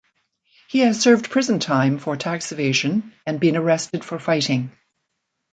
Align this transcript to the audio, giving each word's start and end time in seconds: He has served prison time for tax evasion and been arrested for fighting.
He 0.67 0.79
has 0.79 0.99
served 0.99 1.29
prison 1.29 1.59
time 1.59 1.99
for 1.99 2.17
tax 2.17 2.51
evasion 2.51 3.13
and 3.27 3.39
been 3.39 3.55
arrested 3.55 4.03
for 4.03 4.17
fighting. 4.17 4.71